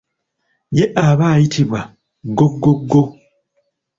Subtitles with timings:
[0.77, 1.81] Ye aba ayitibwa
[2.31, 3.01] ggoggoggo.